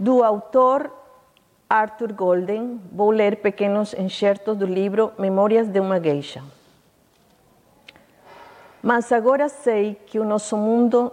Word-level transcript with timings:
Do 0.00 0.24
autor 0.24 0.90
Arthur 1.68 2.14
Golden, 2.14 2.80
vou 2.90 3.10
ler 3.10 3.36
pequenos 3.42 3.92
enxertos 3.92 4.56
do 4.56 4.64
livro 4.64 5.12
Memórias 5.18 5.68
de 5.68 5.78
uma 5.78 6.00
Geisha. 6.00 6.42
Mas 8.82 9.12
agora 9.12 9.50
sei 9.50 9.96
que 10.06 10.18
o 10.18 10.24
nosso 10.24 10.56
mundo 10.56 11.12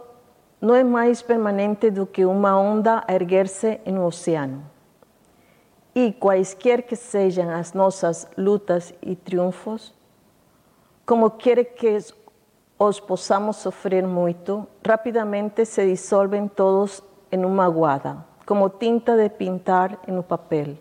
não 0.62 0.74
é 0.74 0.86
mais 0.86 1.22
permanente 1.22 1.92
do 1.92 2.06
que 2.06 2.24
uma 2.24 2.58
onda 2.58 3.04
a 3.06 3.14
erguer-se 3.14 3.82
no 3.88 4.06
oceano. 4.06 4.64
E 5.94 6.14
quaisquer 6.14 6.84
que 6.84 6.96
sejam 6.96 7.50
as 7.50 7.74
nossas 7.74 8.26
lutas 8.38 8.94
e 9.02 9.18
triunfos, 9.18 9.94
como 11.06 11.32
quer 11.32 11.62
que 11.76 11.98
os 12.80 13.02
possamos 13.02 13.58
sofrer 13.58 14.08
muito, 14.08 14.66
rapidamente 14.88 15.66
se 15.66 15.86
dissolvem 15.86 16.48
todos 16.48 17.04
em 17.30 17.44
uma 17.44 17.66
aguada, 17.66 18.26
como 18.48 18.70
tinta 18.70 19.18
de 19.18 19.30
pintar 19.30 20.00
no 20.08 20.24
papel. 20.24 20.78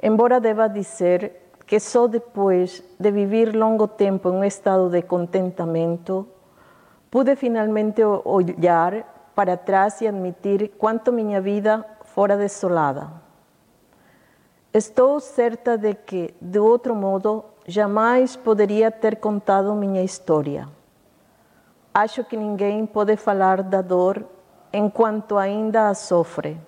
Embora 0.00 0.38
deva 0.38 0.68
dizer 0.68 1.50
que 1.66 1.80
só 1.80 2.06
depois 2.06 2.80
de 2.96 3.10
viver 3.10 3.56
longo 3.56 3.88
tempo 3.88 4.28
em 4.28 4.32
um 4.32 4.44
estado 4.44 4.88
de 4.88 5.02
contentamento, 5.02 6.28
pude 7.10 7.34
finalmente 7.34 8.04
olhar 8.04 9.32
para 9.34 9.56
trás 9.56 10.00
e 10.00 10.06
admitir 10.06 10.78
quanto 10.78 11.12
minha 11.12 11.40
vida 11.40 11.84
fora 12.04 12.36
desolada. 12.36 13.10
Estou 14.72 15.18
certa 15.18 15.76
de 15.76 15.94
que, 15.94 16.34
de 16.40 16.60
outro 16.60 16.94
modo, 16.94 17.44
jamais 17.66 18.36
poderia 18.36 18.92
ter 18.92 19.16
contado 19.16 19.74
minha 19.74 20.04
história. 20.04 20.68
Acho 21.92 22.22
que 22.22 22.36
ninguém 22.36 22.86
pode 22.86 23.16
falar 23.16 23.60
da 23.60 23.82
dor 23.82 24.37
enquanto 24.72 25.36
ainda 25.36 25.88
a 25.88 25.94
sofre. 25.94 26.58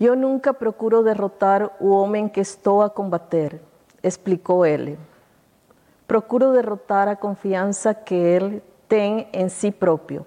Eu 0.00 0.14
nunca 0.14 0.54
procuro 0.54 1.02
derrotar 1.02 1.70
o 1.80 1.88
homem 1.88 2.28
que 2.28 2.40
estou 2.40 2.82
a 2.82 2.88
combater, 2.88 3.60
explicou 4.02 4.64
ele. 4.64 4.98
Procuro 6.06 6.52
derrotar 6.52 7.08
a 7.08 7.16
confiança 7.16 7.92
que 7.92 8.14
ele 8.14 8.62
tem 8.88 9.28
em 9.32 9.48
si 9.48 9.70
próprio. 9.70 10.24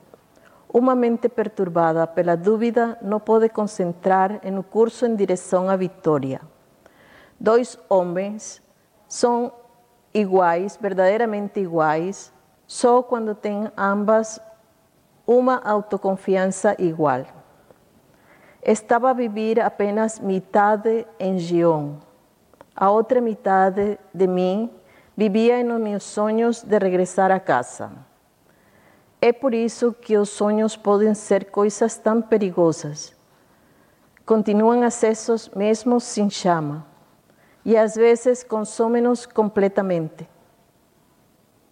Uma 0.74 0.96
mente 0.96 1.28
perturbada 1.28 2.06
pela 2.06 2.36
dúvida 2.36 2.98
não 3.02 3.20
pode 3.20 3.50
concentrar 3.50 4.40
no 4.52 4.64
curso 4.64 5.06
em 5.06 5.16
direção 5.16 5.70
à 5.70 5.76
vitória. 5.76 6.42
Dois 7.40 7.78
homens 7.90 8.62
são 9.08 9.52
iguais, 10.14 10.78
verdadeiramente 10.80 11.60
iguais, 11.60 12.32
só 12.68 13.02
quando 13.02 13.34
têm 13.34 13.72
ambas 13.76 14.40
uma 15.38 15.58
autoconfiança 15.64 16.76
igual. 16.80 17.26
Estava 18.62 19.10
a 19.10 19.14
viver 19.14 19.60
apenas 19.60 20.20
metade 20.20 21.06
em 21.20 21.38
Gion. 21.38 21.96
A 22.76 22.90
outra 22.92 23.20
metade 23.20 23.98
de 24.14 24.28
mim 24.28 24.70
vivia 25.18 25.64
nos 25.64 25.82
meus 25.82 26.04
sonhos 26.04 26.64
de 26.64 26.78
regressar 26.78 27.32
a 27.32 27.40
casa. 27.40 27.92
É 29.22 29.32
por 29.32 29.54
isso 29.54 29.94
que 29.94 30.18
os 30.18 30.30
sonhos 30.30 30.76
podem 30.76 31.14
ser 31.14 31.46
coisas 31.46 31.98
tão 31.98 32.22
perigosas. 32.22 33.16
Continuam 34.26 34.82
acesos 34.84 35.50
mesmo 35.56 36.00
sem 36.00 36.30
chama 36.30 36.86
e 37.64 37.78
às 37.78 37.96
vezes 37.96 38.44
consomem-nos 38.44 39.26
completamente. 39.26 40.28